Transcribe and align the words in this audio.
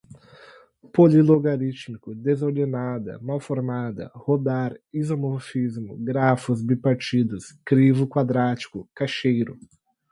polilogarítmico, 0.91 2.15
desordenada, 2.15 3.19
mal-formada, 3.21 4.09
rodar, 4.15 4.73
isomofismo, 4.91 5.95
grafos 5.95 6.63
bipartidos, 6.63 7.53
crivo 7.63 8.07
quadrático, 8.07 8.89
cacheiro 8.95 9.59